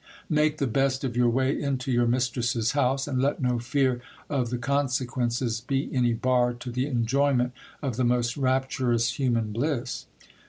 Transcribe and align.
Make 0.31 0.57
the 0.57 0.65
best 0.65 1.03
of 1.03 1.15
your 1.15 1.29
way 1.29 1.61
into 1.61 1.91
your 1.91 2.07
mistress's 2.07 2.71
house, 2.71 3.07
and 3.07 3.21
let 3.21 3.39
no 3.39 3.59
fear 3.59 4.01
of 4.31 4.49
the 4.49 4.57
consequences 4.57 5.61
be 5.61 5.91
any 5.93 6.11
bar 6.11 6.53
to 6.55 6.71
the 6.71 6.87
enjoyment 6.87 7.53
of 7.83 7.97
the 7.97 8.03
most 8.03 8.35
rapturous 8.35 9.19
human 9.19 9.51
bliss. 9.51 10.07